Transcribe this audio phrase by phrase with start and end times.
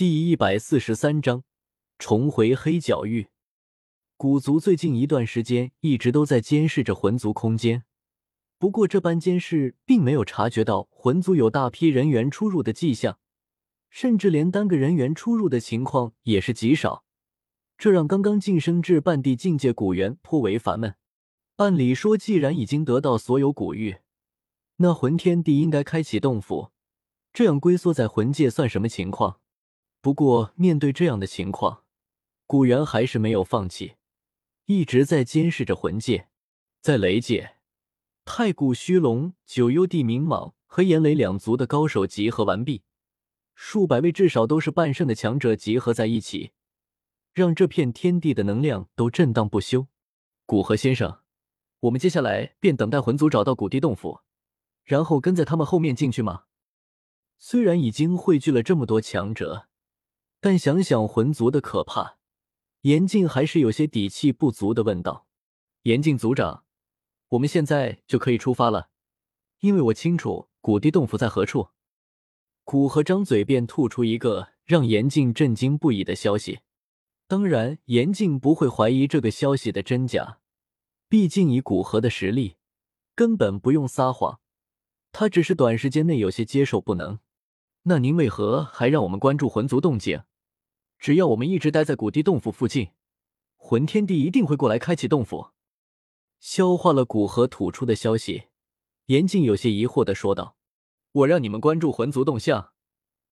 [0.00, 1.44] 第一百四十三章
[1.98, 3.28] 重回黑角域。
[4.16, 7.84] 古族最近一段时间一直都在监视着魂族空间，
[8.58, 13.18] 不过这般监视并没有察觉到魂族有大批人员出入的迹象，
[13.90, 17.04] 甚至连单个人员出入的情况也是极少。
[17.76, 20.94] 这让刚刚晋升至半地境界古猿颇为烦闷。
[21.56, 23.96] 按理说，既然已经得到所有古玉，
[24.76, 26.70] 那魂天帝应该开启洞府，
[27.34, 29.40] 这样龟缩在魂界算什么情况？
[30.02, 31.84] 不过，面对这样的情况，
[32.46, 33.96] 古猿还是没有放弃，
[34.64, 36.28] 一直在监视着魂界。
[36.80, 37.56] 在雷界，
[38.24, 42.82] 太古虚龙、九幽地冥蟒和炎雷两族的高手集合完毕，
[43.54, 46.52] 数百位至少都是半圣的强者集合在一起，
[47.34, 49.88] 让这片天地的能量都震荡不休。
[50.46, 51.20] 古河先生，
[51.80, 54.20] 我们接下来便等待魂族找到古地洞府，
[54.82, 56.44] 然后跟在他们后面进去吗？
[57.38, 59.66] 虽然已经汇聚了这么多强者。
[60.40, 62.16] 但想想魂族的可怕，
[62.82, 65.26] 严静还是有些底气不足的问道
[65.84, 66.64] ：“严静族长，
[67.28, 68.88] 我们现在就可以出发了，
[69.60, 71.68] 因为我清楚古地洞府在何处。”
[72.64, 76.60] 古河张嘴便吐出一个让严静震惊不已的消息。
[77.26, 80.38] 当然，严静不会怀疑这个消息的真假，
[81.08, 82.56] 毕竟以古河的实力，
[83.14, 84.40] 根本不用撒谎。
[85.12, 87.18] 他只是短时间内有些接受不能。
[87.82, 90.22] 那您为何还让我们关注魂族动静？
[91.00, 92.90] 只要我们一直待在古地洞府附近，
[93.56, 95.52] 魂天帝一定会过来开启洞府。
[96.38, 98.48] 消化了古河吐出的消息，
[99.06, 100.56] 严静有些疑惑的说道
[101.12, 102.74] ：“我让你们关注魂族动向，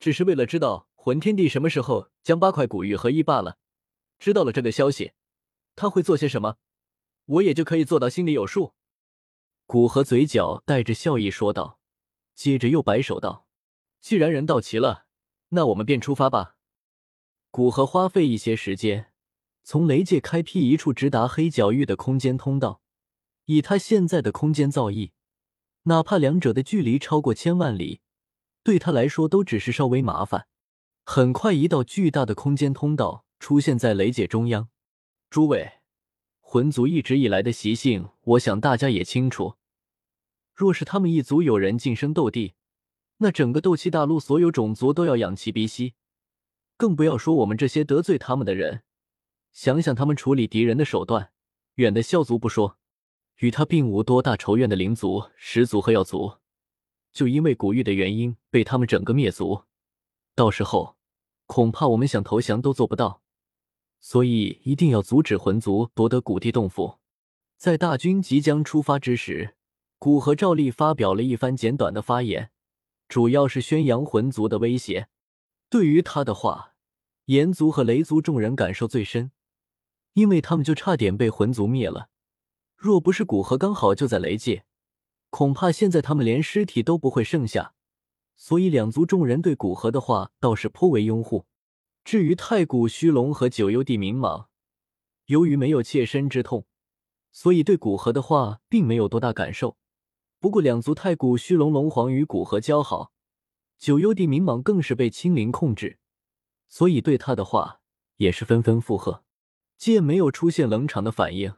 [0.01, 3.59] 只是为了知道魂天帝什么时候将八块古玉合一罢了。
[4.19, 5.13] 知道了这个消息，
[5.77, 6.57] 他会做些什么，
[7.27, 8.73] 我也就可以做到心里有数。”
[9.67, 11.79] 古河嘴角带着笑意说道，
[12.35, 13.47] 接着又摆手道
[14.01, 15.05] ：“既然人到齐了，
[15.51, 16.55] 那我们便出发吧。”
[17.59, 19.07] 古河花费一些时间，
[19.65, 22.83] 从雷界开辟一处直达黑角域的空间通道。
[23.47, 25.11] 以他现在的空间造诣，
[25.83, 28.01] 哪怕两者的距离超过千万里，
[28.63, 30.47] 对他来说都只是稍微麻烦。
[31.05, 34.69] 很快，一道巨大的空间通道出现在雷界中央。
[35.29, 35.81] 诸位，
[36.39, 39.57] 魂族一直以来的习性，我想大家也清楚。
[40.55, 42.55] 若是他们一族有人晋升斗帝，
[43.17, 45.95] 那整个斗气大陆所有种族都要仰其鼻息。
[46.79, 48.83] 更不要说我们这些得罪他们的人，
[49.53, 51.33] 想想他们处理敌人的手段，
[51.75, 52.79] 远的萧族不说，
[53.39, 56.37] 与他并无多大仇怨的灵族、始族和药族，
[57.13, 59.65] 就因为古玉的原因被他们整个灭族，
[60.37, 60.97] 到时候
[61.47, 63.23] 恐怕我们想投降都做不到。
[63.99, 66.99] 所以一定要阻止魂族夺得古地洞府。
[67.57, 69.57] 在大军即将出发之时，
[69.99, 72.51] 古和照例发表了一番简短的发言，
[73.09, 75.09] 主要是宣扬魂族的威胁。
[75.71, 76.75] 对于他的话，
[77.27, 79.33] 炎族和雷族众人感受最深，
[80.15, 82.09] 因为他们就差点被魂族灭了。
[82.75, 84.65] 若不是古河刚好就在雷界，
[85.29, 87.75] 恐怕现在他们连尸体都不会剩下。
[88.35, 91.45] 所以两族众人对古河的话倒是颇为拥护。
[92.05, 94.47] 至于太古虚龙和九幽地冥蟒，
[95.27, 96.65] 由于没有切身之痛，
[97.31, 99.77] 所以对古河的话并没有多大感受。
[100.39, 103.13] 不过两族太古虚龙龙皇与古河交好。
[103.79, 105.99] 九幽地冥蟒更是被青灵控制，
[106.69, 107.81] 所以对他的话
[108.17, 109.23] 也是纷纷附和。
[109.77, 111.55] 见没有出现冷场的反应，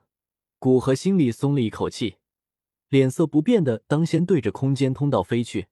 [0.58, 2.16] 古河心里松了一口气，
[2.90, 5.68] 脸色不变的当先对着空间通道飞去。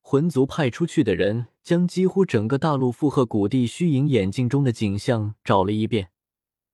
[0.00, 6.08] 魂族派出去的人将几乎整个大陆附和古地虚影眼镜中的景象找了一遍，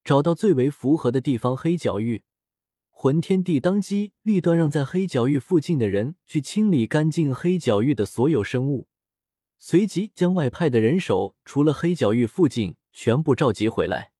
[0.05, 2.23] 找到最为符合的地方黑角域。
[2.91, 8.87] 魂天帝当机立断，让在黑角域附近的人去清理干净黑角域的所有生物。
[9.59, 14.13] 随即将外派的人手，除了黑角域附近，全部召集回来。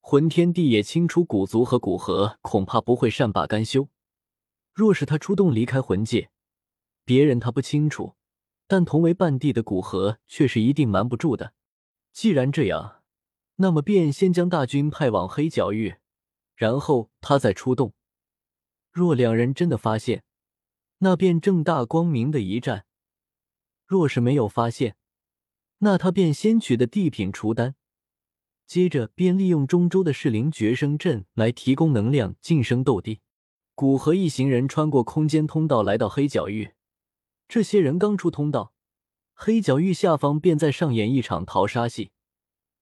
[0.00, 3.88] 魂天帝也清楚古族和古河恐怕不会善罢甘休。
[4.72, 6.30] 若是他出动离开魂界，
[7.04, 8.14] 别人他不清楚，
[8.66, 11.52] 但同为半帝的古河却是一定瞒不住的。
[12.12, 13.02] 既然这样，
[13.56, 15.96] 那么便先将大军派往黑角域，
[16.56, 17.92] 然后他再出动。
[18.90, 20.24] 若两人真的发现，
[20.98, 22.86] 那便正大光明的一战。
[23.88, 24.96] 若是没有发现，
[25.78, 27.74] 那他便先取的地品除丹，
[28.66, 33.20] 接着便利用中州的噬灵绝生阵来提供能量晋升斗帝。
[33.74, 36.74] 古河一行人穿过空间通道来到黑角域，
[37.48, 38.74] 这些人刚出通道，
[39.32, 42.10] 黑角域下方便在上演一场淘沙戏。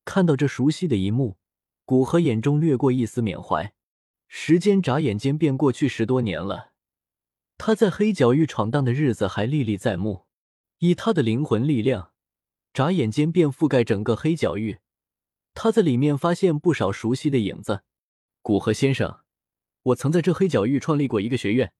[0.04, 1.36] 看到这熟悉的一幕，
[1.84, 3.72] 古河眼中掠过一丝缅怀。
[4.26, 6.72] 时间眨眼间便过去十多年了，
[7.56, 10.25] 他在黑角域闯荡的日子还历历在目。
[10.78, 12.12] 以他的灵魂力量，
[12.72, 14.78] 眨眼间便覆盖整个黑角域。
[15.54, 17.82] 他在里面发现不少熟悉的影子。
[18.42, 19.20] 古河先生，
[19.82, 21.72] 我曾在这黑角域创立过一个学院，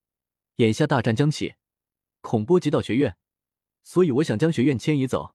[0.56, 1.56] 眼下大战将起，
[2.22, 3.16] 恐波及到学院，
[3.84, 5.34] 所以我想将学院迁移走，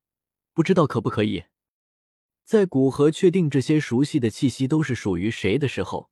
[0.54, 1.44] 不知道可不可以？
[2.44, 6.10] 在古河确定这些熟悉的气息都是属于谁的时候，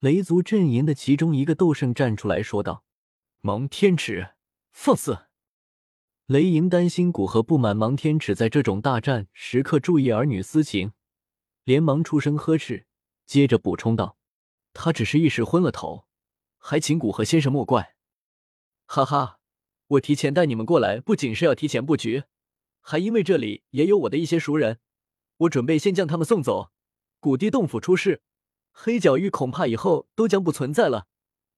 [0.00, 2.84] 雷族阵营的其中一个斗圣站出来说道
[3.40, 4.34] ：“蒙天尺，
[4.72, 5.26] 放肆！”
[6.30, 10.92] 雷莹担心古河不满芒天尺在这种大战时刻注意儿女私情，
[11.64, 12.86] 连忙出声呵斥，
[13.26, 14.16] 接着补充道
[14.72, 16.06] ：“他只是一时昏了头，
[16.56, 17.96] 还请古河先生莫怪。”
[18.86, 19.40] 哈哈，
[19.88, 22.22] 我提前带你们过来，不仅是要提前布局，
[22.80, 24.78] 还因为这里也有我的一些熟人，
[25.38, 26.70] 我准备先将他们送走。
[27.18, 28.22] 古地洞府出事，
[28.70, 31.08] 黑角域恐怕以后都将不存在了。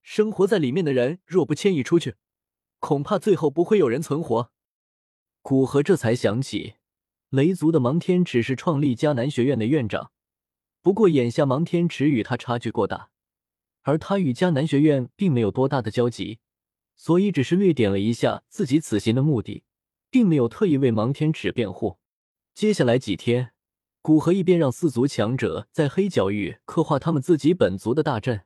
[0.01, 2.15] 生活在里面的人若不迁移出去，
[2.79, 4.51] 恐怕最后不会有人存活。
[5.43, 6.75] 古河这才想起，
[7.27, 10.13] 雷族的芒天尺是创立迦南学院的院长。
[10.81, 13.09] 不过眼下芒天尺与他差距过大，
[13.81, 16.39] 而他与迦南学院并没有多大的交集，
[16.95, 19.65] 所以只是略点了一下自己此行的目的，
[20.09, 21.97] 并没有特意为芒天尺辩护。
[22.55, 23.51] 接下来几天，
[24.01, 28.43] 古河一边让四族强者在黑角域刻画他们自己本族的大阵，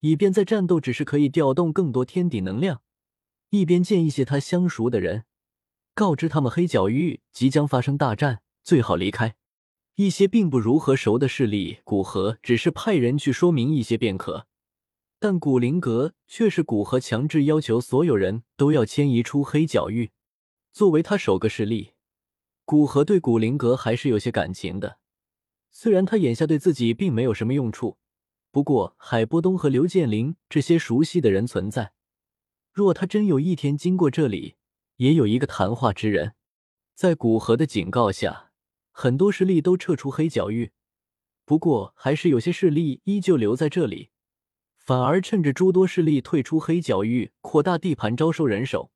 [0.00, 2.82] 以便在战斗只是可以调动更多天地能量，
[3.48, 5.24] 一边见一些他相熟的人。
[5.94, 9.36] 告知他们黑角域即将发生大战，最好离开。
[9.94, 14.48] 一些并不如何熟的势力，古河只是派人去说明一些便可。
[15.20, 20.10] 但古灵阁却是古河强制要求所有人都要迁移出黑角域。
[20.72, 21.92] 作为他首个势力，
[22.64, 24.98] 古河对古灵阁还是有些感情的。
[25.70, 27.98] 虽然他眼下对自己并没有什么用处，
[28.50, 31.92] 不过海波东和刘建林这些熟悉的人存在，
[32.72, 34.56] 若他真有一天经过这里。
[35.04, 36.32] 也有一个谈话之人，
[36.94, 38.52] 在古河的警告下，
[38.90, 40.72] 很多势力都撤出黑角域。
[41.44, 44.08] 不过，还是有些势力依旧留在这里，
[44.78, 48.90] 反而趁着诸多势力退出黑角域，扩大地盘，招收人手。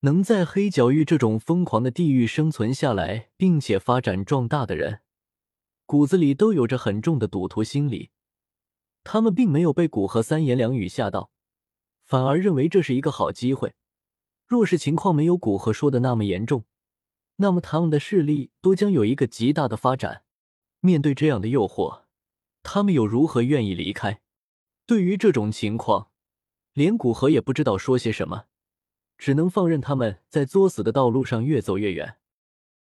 [0.00, 5.02] 能在黑角域这种疯狂的地域生存下来，并且发展壮大的人，
[5.86, 8.10] 骨子里都有着很重的赌徒心理。
[9.04, 11.30] 他们并没有被古河三言两语吓到，
[12.02, 13.76] 反而认为这是一个好机会。
[14.46, 16.64] 若是情况没有古河说的那么严重，
[17.36, 20.22] 那么他们的势力都将有一个极大的发展。
[20.80, 22.02] 面对这样的诱惑，
[22.62, 24.20] 他们又如何愿意离开？
[24.86, 26.10] 对于这种情况，
[26.74, 28.44] 连古河也不知道说些什么，
[29.16, 32.18] 只能放任他们在作死的道路上越走越远。